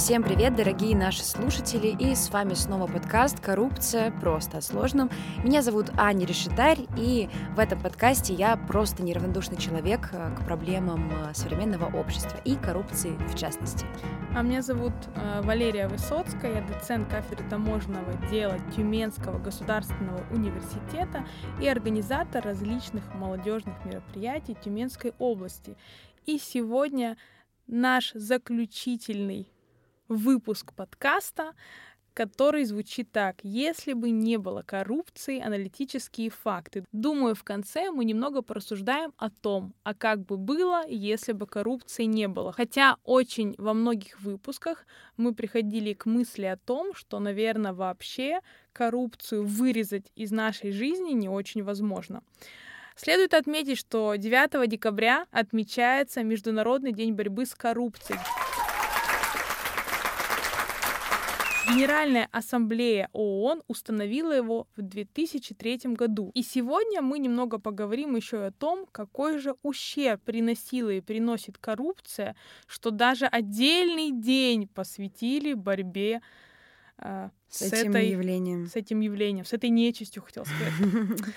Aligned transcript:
Всем 0.00 0.22
привет, 0.22 0.56
дорогие 0.56 0.96
наши 0.96 1.22
слушатели, 1.22 1.88
и 1.88 2.14
с 2.14 2.30
вами 2.30 2.54
снова 2.54 2.86
подкаст 2.86 3.38
«Коррупция. 3.38 4.10
Просто 4.10 4.56
о 4.56 4.60
сложном». 4.62 5.10
Меня 5.44 5.60
зовут 5.60 5.90
Аня 5.98 6.24
Решетарь, 6.24 6.86
и 6.96 7.28
в 7.54 7.58
этом 7.58 7.78
подкасте 7.78 8.32
я 8.32 8.56
просто 8.56 9.02
неравнодушный 9.02 9.58
человек 9.58 10.08
э, 10.12 10.34
к 10.34 10.46
проблемам 10.46 11.12
э, 11.12 11.34
современного 11.34 11.94
общества 11.94 12.38
и 12.46 12.56
коррупции 12.56 13.10
в 13.28 13.36
частности. 13.36 13.84
А 14.34 14.40
меня 14.40 14.62
зовут 14.62 14.94
э, 15.16 15.42
Валерия 15.42 15.86
Высоцкая, 15.86 16.54
я 16.54 16.62
доцент 16.62 17.06
кафедры 17.10 17.46
таможенного 17.50 18.14
дела 18.30 18.56
Тюменского 18.74 19.38
государственного 19.38 20.24
университета 20.30 21.26
и 21.60 21.68
организатор 21.68 22.42
различных 22.42 23.04
молодежных 23.14 23.74
мероприятий 23.84 24.56
Тюменской 24.64 25.12
области. 25.18 25.76
И 26.24 26.38
сегодня 26.38 27.18
наш 27.66 28.12
заключительный 28.14 29.46
выпуск 30.10 30.74
подкаста, 30.74 31.54
который 32.12 32.64
звучит 32.64 33.12
так. 33.12 33.36
Если 33.42 33.92
бы 33.92 34.10
не 34.10 34.36
было 34.36 34.62
коррупции, 34.62 35.40
аналитические 35.40 36.28
факты. 36.28 36.84
Думаю, 36.92 37.34
в 37.34 37.44
конце 37.44 37.90
мы 37.90 38.04
немного 38.04 38.42
порассуждаем 38.42 39.12
о 39.16 39.30
том, 39.30 39.72
а 39.84 39.94
как 39.94 40.26
бы 40.26 40.36
было, 40.36 40.84
если 40.86 41.32
бы 41.32 41.46
коррупции 41.46 42.04
не 42.04 42.28
было. 42.28 42.52
Хотя 42.52 42.96
очень 43.04 43.54
во 43.58 43.72
многих 43.72 44.20
выпусках 44.20 44.86
мы 45.16 45.34
приходили 45.34 45.92
к 45.92 46.04
мысли 46.04 46.44
о 46.44 46.56
том, 46.56 46.94
что, 46.94 47.20
наверное, 47.20 47.72
вообще 47.72 48.40
коррупцию 48.72 49.46
вырезать 49.46 50.10
из 50.16 50.32
нашей 50.32 50.72
жизни 50.72 51.12
не 51.12 51.28
очень 51.28 51.62
возможно. 51.62 52.22
Следует 52.96 53.32
отметить, 53.32 53.78
что 53.78 54.16
9 54.16 54.68
декабря 54.68 55.26
отмечается 55.30 56.22
Международный 56.22 56.92
день 56.92 57.14
борьбы 57.14 57.46
с 57.46 57.54
коррупцией. 57.54 58.18
Генеральная 61.70 62.28
ассамблея 62.32 63.08
ООН 63.12 63.62
установила 63.68 64.32
его 64.32 64.66
в 64.76 64.82
2003 64.82 65.94
году. 65.94 66.30
И 66.34 66.42
сегодня 66.42 67.00
мы 67.00 67.18
немного 67.18 67.58
поговорим 67.58 68.16
еще 68.16 68.44
о 68.44 68.50
том, 68.50 68.86
какой 68.90 69.38
же 69.38 69.54
ущерб 69.62 70.22
приносила 70.22 70.90
и 70.90 71.00
приносит 71.00 71.58
коррупция, 71.58 72.34
что 72.66 72.90
даже 72.90 73.26
отдельный 73.26 74.10
день 74.10 74.66
посвятили 74.68 75.54
борьбе 75.54 76.22
э, 76.98 77.30
с, 77.48 77.68
с 77.68 77.72
этим 77.72 77.90
этой, 77.90 78.08
явлением. 78.10 78.66
С 78.66 78.76
этим 78.76 79.00
явлением, 79.00 79.44
с 79.44 79.52
этой 79.52 79.70
нечистью, 79.70 80.22
хотел 80.22 80.44
сказать. 80.44 80.74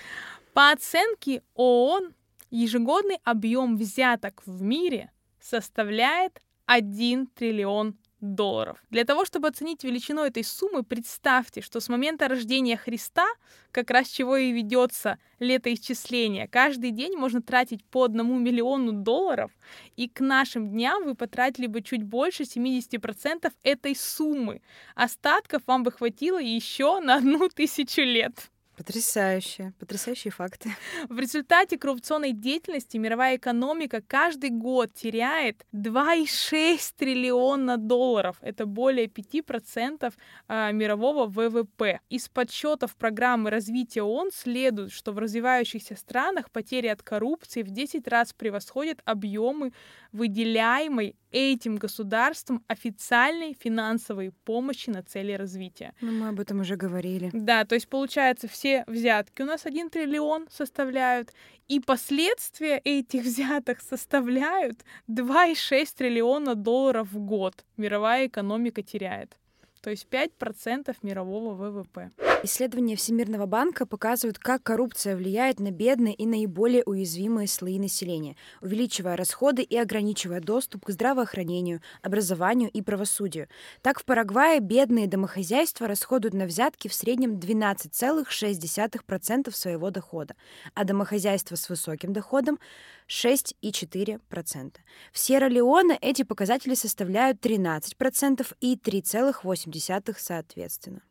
По 0.52 0.72
оценке 0.72 1.42
ООН, 1.54 2.12
ежегодный 2.50 3.18
объем 3.24 3.76
взяток 3.76 4.42
в 4.46 4.62
мире 4.62 5.10
составляет 5.40 6.40
1 6.66 7.26
триллион 7.28 7.96
долларов. 8.24 8.82
Для 8.90 9.04
того, 9.04 9.24
чтобы 9.24 9.48
оценить 9.48 9.84
величину 9.84 10.22
этой 10.22 10.42
суммы, 10.42 10.82
представьте, 10.82 11.60
что 11.60 11.80
с 11.80 11.88
момента 11.88 12.26
рождения 12.28 12.76
Христа, 12.76 13.26
как 13.70 13.90
раз 13.90 14.08
чего 14.08 14.36
и 14.36 14.52
ведется 14.52 15.18
летоисчисление, 15.38 16.48
каждый 16.48 16.90
день 16.90 17.16
можно 17.16 17.42
тратить 17.42 17.84
по 17.84 18.04
одному 18.04 18.38
миллиону 18.38 18.92
долларов, 18.92 19.50
и 19.96 20.08
к 20.08 20.20
нашим 20.20 20.70
дням 20.70 21.04
вы 21.04 21.14
потратили 21.14 21.66
бы 21.66 21.82
чуть 21.82 22.02
больше 22.02 22.44
70% 22.44 23.52
этой 23.62 23.94
суммы. 23.94 24.62
Остатков 24.94 25.62
вам 25.66 25.82
бы 25.82 25.92
хватило 25.92 26.40
еще 26.40 27.00
на 27.00 27.16
одну 27.16 27.48
тысячу 27.48 28.02
лет. 28.02 28.50
Потрясающе, 28.76 29.72
потрясающие 29.78 30.32
факты. 30.32 30.70
В 31.08 31.18
результате 31.18 31.78
коррупционной 31.78 32.32
деятельности 32.32 32.96
мировая 32.96 33.36
экономика 33.36 34.02
каждый 34.06 34.50
год 34.50 34.92
теряет 34.94 35.64
2,6 35.72 36.78
триллиона 36.96 37.76
долларов. 37.76 38.36
Это 38.40 38.66
более 38.66 39.06
5% 39.06 40.12
а, 40.48 40.72
мирового 40.72 41.26
ВВП. 41.26 42.00
Из 42.10 42.28
подсчетов 42.28 42.96
программы 42.96 43.50
развития 43.50 44.02
ООН 44.02 44.30
следует, 44.32 44.92
что 44.92 45.12
в 45.12 45.18
развивающихся 45.18 45.94
странах 45.94 46.50
потери 46.50 46.88
от 46.88 47.02
коррупции 47.02 47.62
в 47.62 47.70
10 47.70 48.08
раз 48.08 48.32
превосходят 48.32 49.00
объемы 49.04 49.72
выделяемой 50.12 51.16
этим 51.34 51.76
государством 51.76 52.64
официальной 52.68 53.56
финансовой 53.58 54.30
помощи 54.44 54.88
на 54.88 55.02
цели 55.02 55.32
развития. 55.32 55.92
Ну, 56.00 56.12
мы 56.12 56.28
об 56.28 56.38
этом 56.38 56.60
уже 56.60 56.76
говорили. 56.76 57.30
Да, 57.32 57.64
то 57.64 57.74
есть 57.74 57.88
получается, 57.88 58.46
все 58.46 58.63
взятки 58.86 59.42
у 59.42 59.46
нас 59.46 59.66
один 59.66 59.90
триллион 59.90 60.48
составляют, 60.50 61.32
и 61.68 61.80
последствия 61.80 62.80
этих 62.84 63.22
взяток 63.24 63.80
составляют 63.80 64.84
2,6 65.08 65.86
триллиона 65.96 66.54
долларов 66.54 67.08
в 67.12 67.18
год. 67.18 67.64
Мировая 67.76 68.26
экономика 68.26 68.82
теряет 68.82 69.36
то 69.84 69.90
есть 69.90 70.06
5% 70.10 70.96
мирового 71.02 71.54
ВВП. 71.54 72.10
Исследования 72.42 72.96
Всемирного 72.96 73.44
банка 73.44 73.84
показывают, 73.84 74.38
как 74.38 74.62
коррупция 74.62 75.14
влияет 75.14 75.60
на 75.60 75.70
бедные 75.70 76.14
и 76.14 76.24
наиболее 76.24 76.82
уязвимые 76.84 77.48
слои 77.48 77.78
населения, 77.78 78.36
увеличивая 78.62 79.14
расходы 79.14 79.62
и 79.62 79.76
ограничивая 79.76 80.40
доступ 80.40 80.86
к 80.86 80.90
здравоохранению, 80.90 81.82
образованию 82.00 82.70
и 82.70 82.80
правосудию. 82.80 83.48
Так, 83.82 84.00
в 84.00 84.06
Парагвае 84.06 84.60
бедные 84.60 85.06
домохозяйства 85.06 85.86
расходуют 85.86 86.32
на 86.32 86.46
взятки 86.46 86.88
в 86.88 86.94
среднем 86.94 87.34
12,6% 87.34 89.54
своего 89.54 89.90
дохода, 89.90 90.34
а 90.72 90.84
домохозяйства 90.84 91.56
с 91.56 91.68
высоким 91.68 92.14
доходом 92.14 92.58
6,4%. 93.06 94.72
В 95.12 95.18
Сьерра-Леоне 95.18 95.98
эти 96.00 96.22
показатели 96.22 96.74
составляют 96.74 97.44
13% 97.44 98.46
и 98.62 98.76
3,8% 98.76 99.73
соответственно. 100.18 101.02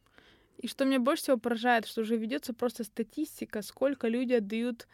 И 0.57 0.68
что 0.68 0.85
меня 0.85 1.00
больше 1.00 1.24
всего 1.24 1.38
поражает, 1.38 1.85
что 1.85 2.01
уже 2.01 2.16
ведется 2.16 2.53
просто 2.53 2.84
статистика, 2.84 3.62
сколько 3.62 4.07
люди 4.07 4.34
отдают 4.34 4.88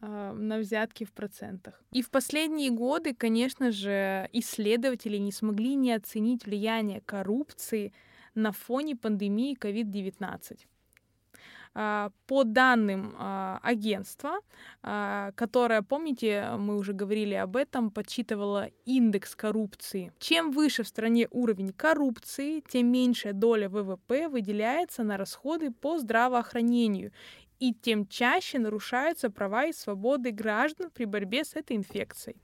э, 0.00 0.32
на 0.32 0.58
взятки 0.58 1.04
в 1.04 1.12
процентах. 1.12 1.80
И 1.92 2.02
в 2.02 2.10
последние 2.10 2.70
годы, 2.70 3.14
конечно 3.14 3.70
же, 3.70 4.28
исследователи 4.32 5.18
не 5.18 5.32
смогли 5.32 5.76
не 5.76 5.92
оценить 5.92 6.44
влияние 6.44 7.02
коррупции 7.02 7.92
на 8.34 8.52
фоне 8.52 8.96
пандемии 8.96 9.56
COVID-19. 9.56 10.58
А, 11.74 12.10
по 12.26 12.44
данным 12.44 13.14
а, 13.18 13.58
агентства, 13.62 14.40
а, 14.82 15.32
которое, 15.32 15.80
помните, 15.80 16.50
мы 16.58 16.76
уже 16.76 16.92
говорили 16.92 17.32
об 17.32 17.56
этом, 17.56 17.90
подсчитывало 17.90 18.68
индекс 18.84 19.34
коррупции. 19.34 20.12
Чем 20.18 20.50
выше 20.50 20.82
в 20.82 20.88
стране 20.88 21.28
уровень 21.30 21.72
коррупции, 21.72 22.62
тем 22.68 22.92
меньшая 22.92 23.32
доля 23.32 23.70
ВВП 23.70 24.28
выделяется 24.28 25.02
на 25.02 25.16
расходы 25.16 25.70
по 25.70 25.98
здравоохранению 25.98 27.12
и 27.58 27.72
тем 27.72 28.06
чаще 28.06 28.58
нарушаются 28.58 29.30
права 29.30 29.64
и 29.66 29.72
свободы 29.72 30.30
граждан 30.30 30.90
при 30.90 31.06
борьбе 31.06 31.42
с 31.44 31.54
этой 31.54 31.76
инфекцией. 31.76 32.36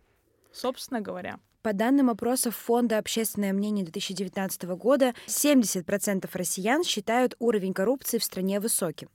Собственно 0.53 1.03
говоря. 1.03 1.39
По 1.62 1.72
данным 1.72 2.09
опросов 2.09 2.56
Фонда 2.56 2.99
«Общественное 2.99 3.53
мнение» 3.53 3.84
2019 3.84 4.62
года, 4.77 5.12
70% 5.27 6.28
россиян 6.33 6.84
считают 6.84 7.34
уровень 7.41 7.75
коррупции 7.75 8.19
в 8.19 8.25
стране 8.25 8.60
высоким. 8.60 9.09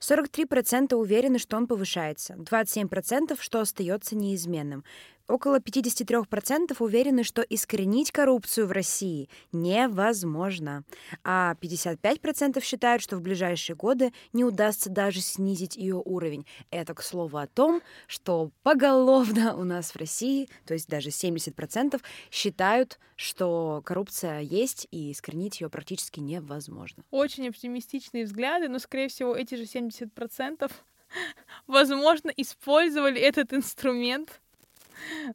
43% 0.00 0.94
уверены, 0.94 1.38
что 1.38 1.56
он 1.56 1.66
повышается, 1.66 2.34
27% 2.34 3.36
что 3.40 3.60
остается 3.60 4.16
неизменным. 4.16 4.84
Около 5.30 5.60
53% 5.60 6.74
уверены, 6.80 7.22
что 7.22 7.42
искоренить 7.42 8.10
коррупцию 8.10 8.66
в 8.66 8.72
России 8.72 9.28
невозможно, 9.52 10.82
а 11.22 11.54
55% 11.60 12.60
считают, 12.64 13.00
что 13.00 13.16
в 13.16 13.20
ближайшие 13.20 13.76
годы 13.76 14.12
не 14.32 14.42
удастся 14.42 14.90
даже 14.90 15.20
снизить 15.20 15.76
ее 15.76 16.02
уровень. 16.04 16.46
Это, 16.72 16.94
к 16.94 17.02
слову, 17.02 17.36
о 17.38 17.46
том, 17.46 17.80
что 18.08 18.50
поголовно 18.64 19.54
у 19.54 19.62
нас 19.62 19.92
в 19.92 19.96
России, 19.96 20.48
то 20.66 20.74
есть 20.74 20.88
даже 20.88 21.10
70% 21.10 22.00
считают, 22.32 22.98
что 23.14 23.82
коррупция 23.84 24.40
есть 24.40 24.88
и 24.90 25.12
искоренить 25.12 25.60
ее 25.60 25.70
практически 25.70 26.18
невозможно. 26.18 27.04
Очень 27.12 27.48
оптимистичные 27.48 28.24
взгляды, 28.24 28.68
но, 28.68 28.80
скорее 28.80 29.06
всего, 29.06 29.36
эти 29.36 29.54
же 29.60 29.66
70% 29.66 30.70
возможно, 31.66 32.30
использовали 32.36 33.20
этот 33.20 33.52
инструмент 33.52 34.40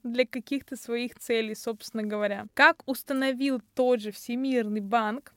для 0.04 0.26
каких-то 0.26 0.76
своих 0.76 1.16
целей, 1.16 1.56
собственно 1.56 2.04
говоря. 2.04 2.46
Как 2.54 2.84
установил 2.86 3.62
тот 3.74 4.02
же 4.02 4.12
Всемирный 4.12 4.82
банк, 4.82 5.34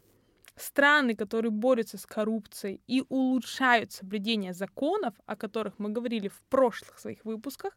страны, 0.57 1.15
которые 1.15 1.51
борются 1.51 1.99
с 1.99 2.07
коррупцией 2.07 2.81
и 2.87 3.05
улучшают 3.09 3.93
соблюдение 3.93 4.53
законов, 4.53 5.15
о 5.27 5.37
которых 5.37 5.79
мы 5.79 5.91
говорили 5.91 6.29
в 6.29 6.43
прошлых 6.49 6.99
своих 6.99 7.25
выпусках, 7.25 7.77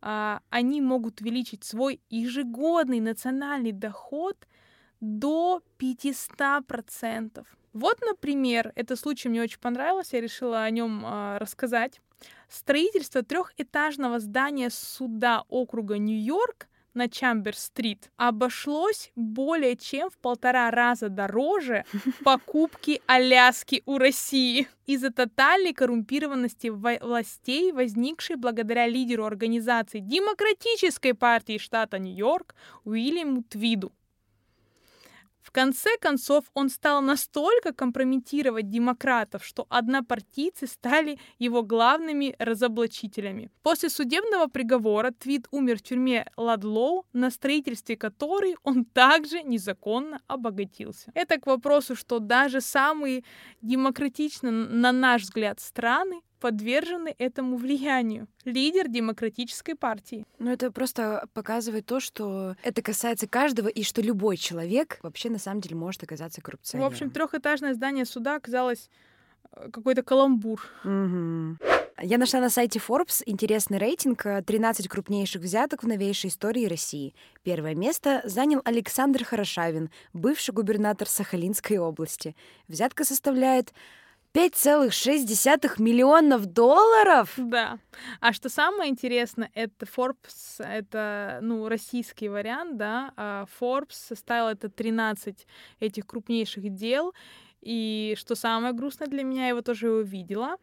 а, 0.00 0.40
они 0.50 0.80
могут 0.80 1.20
увеличить 1.20 1.64
свой 1.64 2.00
ежегодный 2.08 3.00
национальный 3.00 3.72
доход 3.72 4.36
до 5.00 5.62
500%. 5.78 7.46
Вот, 7.78 8.00
например, 8.00 8.72
этот 8.74 8.98
случай 8.98 9.28
мне 9.28 9.40
очень 9.40 9.60
понравился, 9.60 10.16
я 10.16 10.22
решила 10.22 10.64
о 10.64 10.70
нем 10.70 11.02
а, 11.04 11.38
рассказать. 11.38 12.00
Строительство 12.48 13.22
трехэтажного 13.22 14.18
здания 14.18 14.68
суда 14.70 15.44
округа 15.48 15.96
Нью-Йорк 15.96 16.66
на 16.94 17.08
Чамбер-стрит 17.08 18.10
обошлось 18.16 19.12
более 19.14 19.76
чем 19.76 20.10
в 20.10 20.18
полтора 20.18 20.72
раза 20.72 21.08
дороже 21.08 21.84
покупки 22.24 23.00
Аляски 23.06 23.84
у 23.86 23.98
России 23.98 24.66
из-за 24.86 25.12
тотальной 25.12 25.72
коррумпированности 25.72 26.68
властей, 26.68 27.70
возникшей 27.70 28.34
благодаря 28.34 28.88
лидеру 28.88 29.24
организации 29.24 30.00
Демократической 30.00 31.12
партии 31.14 31.58
штата 31.58 32.00
Нью-Йорк 32.00 32.56
Уильяму 32.84 33.44
Твиду. 33.44 33.92
В 35.48 35.50
конце 35.50 35.96
концов, 35.98 36.44
он 36.52 36.68
стал 36.68 37.00
настолько 37.00 37.72
компрометировать 37.72 38.68
демократов, 38.68 39.42
что 39.42 39.66
однопартийцы 39.70 40.66
стали 40.66 41.18
его 41.38 41.62
главными 41.62 42.36
разоблачителями. 42.38 43.50
После 43.62 43.88
судебного 43.88 44.48
приговора 44.48 45.10
Твит 45.10 45.48
умер 45.50 45.78
в 45.78 45.82
тюрьме 45.82 46.30
Ладлоу, 46.36 47.06
на 47.14 47.30
строительстве 47.30 47.96
которой 47.96 48.56
он 48.62 48.84
также 48.84 49.42
незаконно 49.42 50.20
обогатился. 50.26 51.10
Это 51.14 51.40
к 51.40 51.46
вопросу, 51.46 51.96
что 51.96 52.18
даже 52.18 52.60
самые 52.60 53.24
демократичные, 53.62 54.52
на 54.52 54.92
наш 54.92 55.22
взгляд, 55.22 55.60
страны 55.60 56.20
подвержены 56.38 57.14
этому 57.18 57.56
влиянию. 57.56 58.28
Лидер 58.44 58.88
демократической 58.88 59.74
партии. 59.74 60.24
Ну, 60.38 60.50
это 60.50 60.70
просто 60.70 61.28
показывает 61.34 61.86
то, 61.86 62.00
что 62.00 62.56
это 62.62 62.82
касается 62.82 63.26
каждого, 63.26 63.68
и 63.68 63.82
что 63.82 64.00
любой 64.02 64.36
человек 64.36 64.98
вообще 65.02 65.30
на 65.30 65.38
самом 65.38 65.60
деле 65.60 65.76
может 65.76 66.02
оказаться 66.02 66.40
коррупционером. 66.40 66.90
В 66.90 66.92
общем, 66.92 67.10
трехэтажное 67.10 67.74
здание 67.74 68.04
суда 68.04 68.36
оказалось 68.36 68.90
э, 69.52 69.70
какой-то 69.70 70.02
каламбур. 70.02 70.64
Угу. 70.84 71.58
Я 72.00 72.16
нашла 72.16 72.38
на 72.38 72.48
сайте 72.48 72.78
Forbes 72.78 73.24
интересный 73.26 73.78
рейтинг 73.78 74.22
13 74.22 74.86
э, 74.86 74.88
крупнейших 74.88 75.42
взяток 75.42 75.82
в 75.82 75.88
новейшей 75.88 76.30
истории 76.30 76.66
России. 76.66 77.12
Первое 77.42 77.74
место 77.74 78.20
занял 78.22 78.60
Александр 78.64 79.24
Хорошавин, 79.24 79.90
бывший 80.12 80.54
губернатор 80.54 81.08
Сахалинской 81.08 81.78
области. 81.78 82.36
Взятка 82.68 83.04
составляет 83.04 83.72
5,6 84.34 85.80
миллионов 85.80 86.46
долларов? 86.46 87.32
Да. 87.36 87.78
А 88.20 88.32
что 88.32 88.48
самое 88.48 88.90
интересное, 88.90 89.50
это 89.54 89.86
Forbes, 89.86 90.58
это, 90.58 91.38
ну, 91.42 91.68
российский 91.68 92.28
вариант, 92.28 92.76
да, 92.76 93.12
а 93.16 93.46
Forbes 93.60 93.92
составил 93.92 94.48
это 94.48 94.68
13 94.68 95.46
этих 95.80 96.06
крупнейших 96.06 96.74
дел, 96.74 97.14
и 97.60 98.14
что 98.18 98.34
самое 98.34 98.72
грустное 98.74 99.08
для 99.08 99.24
меня, 99.24 99.44
я 99.44 99.48
его 99.48 99.62
тоже 99.62 99.90
увидела, 99.90 100.56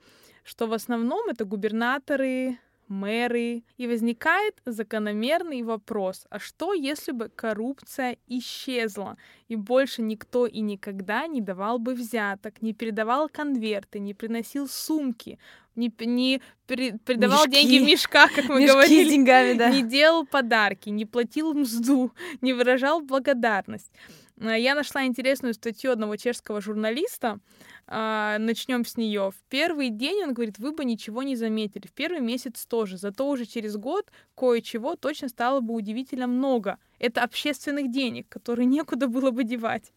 что 0.43 0.67
в 0.67 0.73
основном 0.73 1.27
это 1.29 1.43
губернаторы, 1.43 2.59
мэры. 2.87 3.63
И 3.77 3.87
возникает 3.87 4.61
закономерный 4.65 5.63
вопрос, 5.63 6.25
а 6.29 6.39
что 6.39 6.73
если 6.73 7.11
бы 7.11 7.29
коррупция 7.29 8.17
исчезла, 8.27 9.17
и 9.47 9.55
больше 9.55 10.01
никто 10.01 10.45
и 10.47 10.59
никогда 10.61 11.27
не 11.27 11.41
давал 11.41 11.79
бы 11.79 11.93
взяток, 11.93 12.61
не 12.61 12.73
передавал 12.73 13.29
конверты, 13.29 13.99
не 13.99 14.13
приносил 14.13 14.67
сумки, 14.67 15.39
не, 15.75 15.91
не 15.99 16.41
при, 16.67 16.91
передавал 16.97 17.45
Мешки. 17.45 17.51
деньги 17.51 17.83
в 17.83 17.87
мешках, 17.87 18.33
как 18.33 18.45
мы 18.45 18.61
Мешки 18.61 18.73
говорили, 18.73 19.07
с 19.07 19.11
деньгами, 19.11 19.53
да. 19.53 19.69
не 19.69 19.83
делал 19.83 20.25
подарки, 20.25 20.89
не 20.89 21.05
платил 21.05 21.53
мзду, 21.53 22.11
не 22.41 22.53
выражал 22.53 23.01
благодарность. 23.01 23.91
Э, 24.39 24.59
я 24.59 24.75
нашла 24.75 25.05
интересную 25.05 25.53
статью 25.53 25.91
одного 25.91 26.15
чешского 26.17 26.61
журналиста, 26.61 27.39
а, 27.87 28.37
начнем 28.39 28.85
с 28.85 28.97
нее. 28.97 29.31
В 29.31 29.49
первый 29.49 29.89
день 29.89 30.23
он 30.23 30.33
говорит, 30.33 30.57
вы 30.59 30.71
бы 30.71 30.85
ничего 30.85 31.23
не 31.23 31.35
заметили. 31.35 31.87
В 31.87 31.93
первый 31.93 32.21
месяц 32.21 32.65
тоже. 32.65 32.97
Зато 32.97 33.27
уже 33.27 33.45
через 33.45 33.77
год 33.77 34.11
кое-чего 34.35 34.95
точно 34.95 35.29
стало 35.29 35.59
бы 35.61 35.73
удивительно 35.73 36.27
много. 36.27 36.77
Это 36.99 37.23
общественных 37.23 37.91
денег, 37.91 38.27
которые 38.29 38.65
некуда 38.65 39.07
было 39.07 39.31
бы 39.31 39.43
девать. 39.43 39.91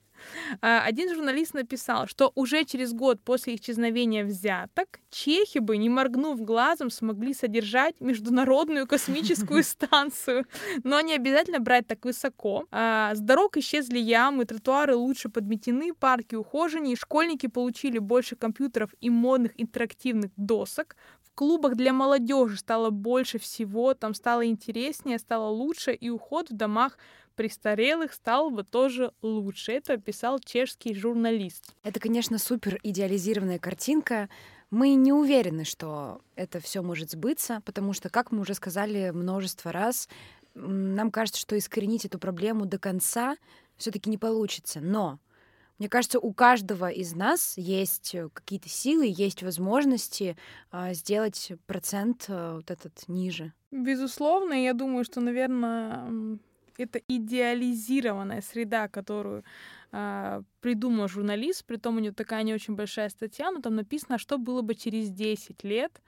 А, 0.61 0.83
один 0.83 1.15
журналист 1.15 1.55
написал, 1.55 2.07
что 2.07 2.33
уже 2.35 2.65
через 2.65 2.93
год 2.93 3.21
после 3.23 3.55
исчезновения 3.55 4.25
взяток 4.25 5.01
чехи 5.11 5.59
бы, 5.59 5.77
не 5.77 5.89
моргнув 5.89 6.41
глазом, 6.41 6.91
смогли 6.91 7.35
содержать 7.35 8.01
международную 8.01 8.87
космическую 8.87 9.63
станцию. 9.65 10.47
Но 10.85 11.01
не 11.01 11.15
обязательно 11.15 11.61
брать 11.61 11.87
так 11.87 12.05
высоко. 12.05 12.67
А, 12.71 13.15
с 13.15 13.21
дорог 13.21 13.57
исчезли 13.57 13.99
ямы, 13.99 14.45
тротуары 14.45 14.95
лучше 14.95 15.29
подметены, 15.29 15.95
парки 15.95 16.35
ухоженнее, 16.35 16.97
школьники 16.97 17.47
получили 17.47 17.99
больше 17.99 18.37
компьютеров 18.37 18.91
и 19.01 19.11
модных 19.11 19.53
интерактивных 19.57 20.31
досок. 20.37 20.97
В 21.23 21.35
клубах 21.35 21.77
для 21.77 21.93
молодежи 21.93 22.57
стало 22.57 22.91
больше 22.91 23.39
всего, 23.39 23.95
там 23.95 24.15
стало 24.15 24.47
интереснее, 24.47 25.19
стало 25.19 25.49
лучше, 25.49 25.93
и 25.93 26.11
уход 26.11 26.51
в 26.51 26.55
домах 26.55 26.99
престарелых 27.39 28.13
стал 28.13 28.51
бы 28.51 28.65
тоже 28.65 29.13
лучше. 29.23 29.71
Это 29.71 29.97
писал 29.97 30.41
чешский 30.41 30.93
журналист. 30.93 31.73
Это, 31.85 32.01
конечно, 32.01 32.37
супер 32.37 32.81
идеализированная 32.83 33.61
картинка. 33.61 34.29
Мы 34.71 34.95
не 34.95 35.13
уверены, 35.13 35.65
что 35.65 36.21
это 36.35 36.59
все 36.59 36.83
может 36.83 37.13
сбыться, 37.13 37.63
потому 37.65 37.93
что, 37.93 38.11
как 38.11 38.33
мы 38.33 38.41
уже 38.41 38.55
сказали 38.55 39.11
множество 39.11 39.71
раз, 39.71 40.09
нам 40.55 41.13
кажется, 41.13 41.41
что 41.41 41.57
искоренить 41.57 42.05
эту 42.05 42.19
проблему 42.19 42.67
до 42.67 42.81
конца 42.81 43.37
все-таки 43.77 44.11
не 44.11 44.19
получится. 44.19 44.81
Но 44.81 45.21
мне 45.79 45.89
кажется, 45.89 46.19
у 46.19 46.33
каждого 46.33 46.91
из 46.91 47.15
нас 47.15 47.57
есть 47.57 48.17
какие-то 48.33 48.69
силы, 48.69 49.07
есть 49.07 49.45
возможности 49.45 50.37
э, 50.73 50.93
сделать 50.93 51.53
процент 51.67 52.25
э, 52.27 52.55
вот 52.57 52.73
этот 52.73 53.07
ниже. 53.07 53.53
Безусловно, 53.71 54.55
я 54.55 54.73
думаю, 54.73 55.05
что, 55.05 55.21
наверное, 55.21 56.39
это 56.79 57.01
идеализированная 57.09 58.41
среда, 58.41 58.89
которую 58.89 59.45
э, 59.93 60.43
придумал 60.61 61.09
журналист, 61.09 61.65
при 61.65 61.77
том 61.77 61.97
у 61.97 62.01
него 62.01 62.15
такая 62.15 62.43
не 62.43 62.55
очень 62.55 62.75
большая 62.75 63.09
статья, 63.09 63.51
но 63.51 63.61
там 63.61 63.75
написано, 63.77 64.19
что 64.19 64.39
было 64.39 64.63
бы 64.63 64.75
через 64.75 65.11
10 65.11 65.65
лет 65.65 66.01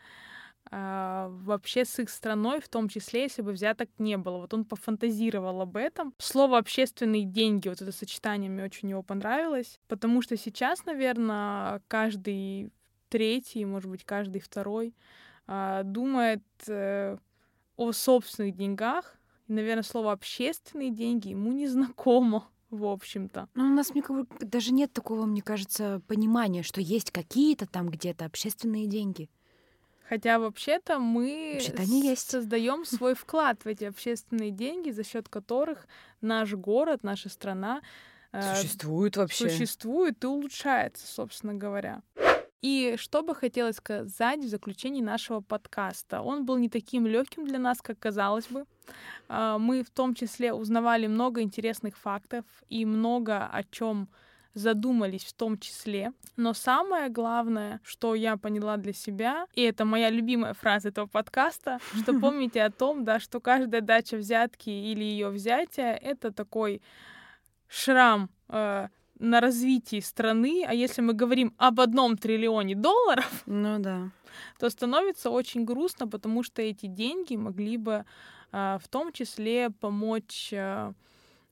э, 0.70 1.26
вообще 1.30 1.84
с 1.84 1.98
их 1.98 2.10
страной, 2.10 2.60
в 2.60 2.68
том 2.68 2.88
числе, 2.88 3.22
если 3.22 3.42
бы 3.42 3.52
взяток 3.52 3.88
не 3.98 4.16
было. 4.16 4.38
Вот 4.38 4.54
он 4.54 4.64
пофантазировал 4.64 5.60
об 5.60 5.76
этом. 5.76 6.14
Слово 6.18 6.58
«общественные 6.58 7.24
деньги», 7.24 7.68
вот 7.68 7.82
это 7.82 7.92
сочетание 7.92 8.50
мне 8.50 8.64
очень 8.64 8.90
его 8.90 9.02
понравилось, 9.02 9.80
потому 9.88 10.22
что 10.22 10.36
сейчас, 10.36 10.84
наверное, 10.86 11.82
каждый 11.88 12.72
третий, 13.08 13.64
может 13.64 13.90
быть, 13.90 14.04
каждый 14.04 14.40
второй 14.40 14.94
э, 15.46 15.82
думает 15.84 16.42
э, 16.68 17.18
о 17.76 17.92
собственных 17.92 18.56
деньгах, 18.56 19.19
наверное, 19.50 19.82
слово 19.82 20.12
общественные 20.12 20.90
деньги 20.90 21.28
ему 21.28 21.52
не 21.52 21.66
знакомо 21.66 22.48
в 22.70 22.84
общем-то. 22.84 23.48
Ну, 23.54 23.64
у 23.66 23.68
нас 23.68 23.90
мне 23.90 24.02
даже 24.40 24.72
нет 24.72 24.92
такого, 24.92 25.26
мне 25.26 25.42
кажется, 25.42 26.00
понимания, 26.06 26.62
что 26.62 26.80
есть 26.80 27.10
какие-то 27.10 27.66
там 27.66 27.88
где-то 27.88 28.24
общественные 28.24 28.86
деньги. 28.86 29.28
Хотя 30.08 30.40
вообще-то 30.40 30.98
мы 30.98 31.60
вообще 31.68 32.00
есть. 32.00 32.30
создаем 32.30 32.84
свой 32.84 33.14
вклад 33.14 33.64
в 33.64 33.68
эти 33.68 33.84
общественные 33.84 34.50
деньги, 34.50 34.90
за 34.90 35.04
счет 35.04 35.28
которых 35.28 35.86
наш 36.20 36.52
город, 36.54 37.04
наша 37.04 37.28
страна 37.28 37.80
э, 38.32 38.56
существует 38.56 39.16
вообще. 39.16 39.48
Существует 39.48 40.24
и 40.24 40.26
улучшается, 40.26 41.06
собственно 41.06 41.54
говоря. 41.54 42.02
И 42.62 42.96
что 42.98 43.22
бы 43.22 43.34
хотелось 43.34 43.76
сказать 43.76 44.40
в 44.40 44.48
заключении 44.48 45.00
нашего 45.00 45.40
подкаста? 45.40 46.20
Он 46.20 46.44
был 46.44 46.58
не 46.58 46.68
таким 46.68 47.06
легким 47.06 47.46
для 47.46 47.58
нас, 47.58 47.80
как 47.80 47.98
казалось 47.98 48.46
бы. 48.48 48.64
А, 49.28 49.58
мы 49.58 49.82
в 49.82 49.90
том 49.90 50.14
числе 50.14 50.52
узнавали 50.52 51.06
много 51.06 51.40
интересных 51.40 51.96
фактов 51.96 52.44
и 52.68 52.84
много 52.84 53.46
о 53.46 53.62
чем 53.64 54.08
задумались 54.54 55.24
в 55.24 55.32
том 55.32 55.58
числе. 55.58 56.12
Но 56.36 56.54
самое 56.54 57.08
главное, 57.08 57.80
что 57.82 58.14
я 58.14 58.36
поняла 58.36 58.76
для 58.76 58.92
себя, 58.92 59.46
и 59.54 59.62
это 59.62 59.84
моя 59.84 60.10
любимая 60.10 60.54
фраза 60.54 60.88
этого 60.88 61.06
подкаста, 61.06 61.78
что 61.94 62.12
помните 62.20 62.62
о 62.62 62.70
том, 62.70 63.04
да, 63.04 63.20
что 63.20 63.40
каждая 63.40 63.80
дача 63.80 64.16
взятки 64.16 64.70
или 64.70 65.04
ее 65.04 65.28
взятие— 65.28 65.96
это 66.02 66.32
такой 66.32 66.82
шрам 67.68 68.28
э, 68.48 68.88
на 69.20 69.40
развитии 69.40 70.00
страны, 70.00 70.64
а 70.66 70.74
если 70.74 71.02
мы 71.02 71.12
говорим 71.12 71.52
об 71.58 71.80
одном 71.80 72.16
триллионе 72.16 72.74
долларов, 72.74 73.42
ну 73.46 73.78
да, 73.78 74.10
то 74.58 74.70
становится 74.70 75.30
очень 75.30 75.64
грустно, 75.64 76.08
потому 76.08 76.42
что 76.42 76.62
эти 76.62 76.86
деньги 76.86 77.36
могли 77.36 77.76
бы 77.76 78.04
а, 78.52 78.78
в 78.78 78.88
том 78.88 79.12
числе 79.12 79.70
помочь, 79.70 80.52
а, 80.54 80.92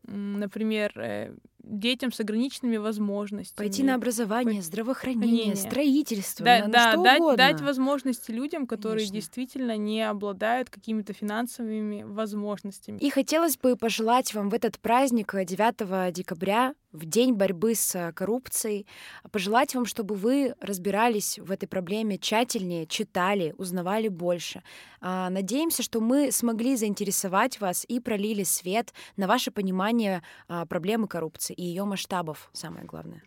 например, 0.02 0.92
э, 0.98 1.34
детям 1.68 2.12
с 2.12 2.20
ограниченными 2.20 2.76
возможностями. 2.76 3.56
Пойти 3.56 3.82
на 3.82 3.94
образование, 3.94 4.62
здравоохранение, 4.62 5.54
строительство, 5.56 6.44
да, 6.44 6.58
на, 6.60 6.68
да, 6.68 6.84
на 6.86 6.92
что 6.92 7.02
дать, 7.02 7.20
угодно. 7.20 7.36
дать 7.36 7.60
возможности 7.60 8.30
людям, 8.30 8.66
которые 8.66 8.98
Конечно. 8.98 9.14
действительно 9.14 9.76
не 9.76 10.02
обладают 10.02 10.70
какими-то 10.70 11.12
финансовыми 11.12 12.02
возможностями. 12.02 12.98
И 12.98 13.10
хотелось 13.10 13.56
бы 13.56 13.76
пожелать 13.76 14.34
вам 14.34 14.48
в 14.48 14.54
этот 14.54 14.78
праздник 14.78 15.34
э, 15.34 15.44
9 15.44 16.12
декабря, 16.12 16.74
в 16.92 17.04
день 17.04 17.34
борьбы 17.34 17.74
с 17.74 17.94
э, 17.94 18.12
коррупцией, 18.12 18.86
пожелать 19.30 19.74
вам, 19.74 19.84
чтобы 19.84 20.14
вы 20.14 20.54
разбирались 20.60 21.38
в 21.38 21.50
этой 21.50 21.66
проблеме 21.66 22.18
тщательнее, 22.18 22.86
читали, 22.86 23.54
узнавали 23.58 24.08
больше. 24.08 24.62
А, 25.00 25.28
Надеемся, 25.30 25.82
что 25.82 26.00
мы 26.00 26.32
смогли 26.32 26.76
заинтересовать 26.76 27.60
вас 27.60 27.84
и 27.86 28.00
пролили 28.00 28.42
свет 28.42 28.92
на 29.16 29.26
ваше 29.26 29.50
понимание 29.50 30.22
а, 30.48 30.66
проблемы 30.66 31.08
коррупции 31.08 31.54
и 31.58 31.64
ее 31.64 31.84
масштабов, 31.84 32.48
самое 32.52 32.84
главное. 32.84 33.22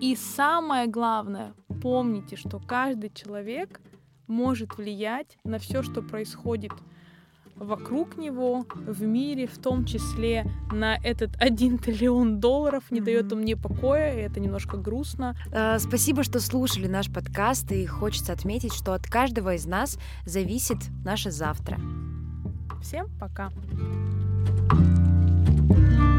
И 0.00 0.14
самое 0.16 0.86
главное, 0.86 1.52
помните, 1.82 2.36
что 2.36 2.60
каждый 2.60 3.10
человек 3.10 3.80
может 4.28 4.78
влиять 4.78 5.36
на 5.44 5.58
все, 5.58 5.82
что 5.82 6.00
происходит 6.00 6.72
вокруг 7.56 8.16
него, 8.16 8.64
в 8.74 9.02
мире, 9.02 9.46
в 9.48 9.58
том 9.58 9.84
числе 9.84 10.46
на 10.70 10.96
этот 10.96 11.30
1 11.40 11.78
триллион 11.78 12.38
долларов, 12.38 12.84
не 12.90 13.00
дает 13.00 13.26
Мгм. 13.26 13.32
он 13.34 13.40
мне 13.40 13.56
покоя, 13.56 14.14
и 14.16 14.22
это 14.22 14.38
немножко 14.38 14.76
грустно. 14.76 15.36
Э, 15.50 15.78
Спасибо, 15.80 16.22
что 16.22 16.38
слушали 16.40 16.86
наш 16.86 17.12
подкаст, 17.12 17.72
и 17.72 17.84
хочется 17.84 18.32
отметить, 18.32 18.72
что 18.74 18.94
от 18.94 19.06
каждого 19.06 19.54
из 19.54 19.66
нас 19.66 19.98
зависит 20.24 20.78
наше 21.04 21.32
завтра. 21.32 21.78
Всем 22.80 23.08
пока! 23.18 23.50
Thank 25.74 26.11